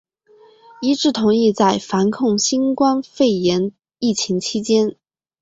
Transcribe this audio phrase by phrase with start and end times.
[0.81, 4.95] 一致同意在防控新冠肺炎疫情期间